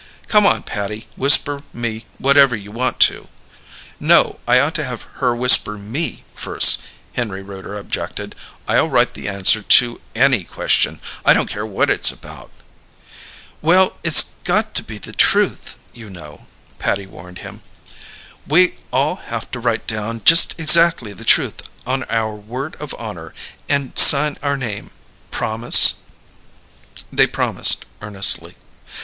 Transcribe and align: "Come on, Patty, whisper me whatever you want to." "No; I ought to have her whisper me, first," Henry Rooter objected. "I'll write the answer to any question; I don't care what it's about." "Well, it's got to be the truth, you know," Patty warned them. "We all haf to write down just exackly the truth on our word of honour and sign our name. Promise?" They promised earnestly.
"Come 0.27 0.47
on, 0.47 0.63
Patty, 0.63 1.07
whisper 1.15 1.61
me 1.73 2.07
whatever 2.17 2.55
you 2.55 2.71
want 2.71 2.99
to." 3.01 3.27
"No; 3.99 4.39
I 4.47 4.57
ought 4.57 4.73
to 4.73 4.83
have 4.83 5.03
her 5.21 5.35
whisper 5.35 5.77
me, 5.77 6.23
first," 6.33 6.81
Henry 7.13 7.43
Rooter 7.43 7.77
objected. 7.77 8.35
"I'll 8.67 8.89
write 8.89 9.13
the 9.13 9.27
answer 9.29 9.61
to 9.61 10.01
any 10.15 10.43
question; 10.43 10.99
I 11.23 11.33
don't 11.33 11.51
care 11.51 11.67
what 11.67 11.91
it's 11.91 12.09
about." 12.09 12.49
"Well, 13.61 13.95
it's 14.03 14.33
got 14.43 14.73
to 14.73 14.81
be 14.83 14.97
the 14.97 15.11
truth, 15.13 15.77
you 15.93 16.09
know," 16.09 16.47
Patty 16.79 17.05
warned 17.05 17.37
them. 17.37 17.61
"We 18.47 18.73
all 18.91 19.17
haf 19.17 19.51
to 19.51 19.59
write 19.59 19.85
down 19.85 20.23
just 20.25 20.57
exackly 20.59 21.13
the 21.15 21.23
truth 21.23 21.61
on 21.85 22.05
our 22.05 22.33
word 22.33 22.75
of 22.77 22.95
honour 22.95 23.35
and 23.69 23.95
sign 23.95 24.37
our 24.41 24.57
name. 24.57 24.89
Promise?" 25.29 25.93
They 27.13 27.27
promised 27.27 27.85
earnestly. 28.01 28.55